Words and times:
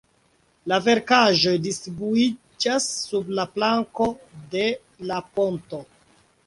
La 0.71 0.77
verkaĵoj 0.85 1.53
distribuiĝas 1.67 2.89
sub 3.11 3.31
la 3.41 3.47
planko 3.59 4.11
de 4.57 4.69
la 5.13 5.23
ponto. 5.39 5.89